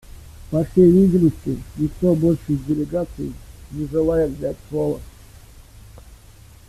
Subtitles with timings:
[0.49, 3.35] По всей видимости, никто больше из делегаций
[3.69, 4.99] не желает взять слово.